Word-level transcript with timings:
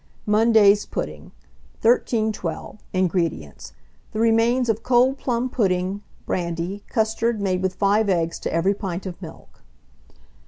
MONDAY'S 0.25 0.87
PUDDING. 0.87 1.25
1312. 1.83 2.79
INGREDIENTS. 2.91 3.73
The 4.13 4.19
remains 4.19 4.67
of 4.67 4.81
cold 4.81 5.19
plum 5.19 5.47
pudding, 5.47 6.01
brandy, 6.25 6.83
custard 6.89 7.39
made 7.39 7.61
with 7.61 7.75
5 7.75 8.09
eggs 8.09 8.39
to 8.39 8.51
every 8.51 8.73
pint 8.73 9.05
of 9.05 9.21
milk. 9.21 9.61